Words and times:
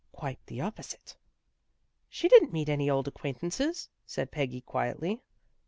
Quite 0.11 0.43
the 0.47 0.57
oppo 0.57 0.83
site."" 0.83 1.15
She 2.09 2.27
didn't 2.27 2.51
meet 2.51 2.69
any 2.69 2.89
old 2.89 3.07
acquaintances," 3.07 3.87
said 4.03 4.31
Peggy 4.31 4.61
quietly. 4.61 5.21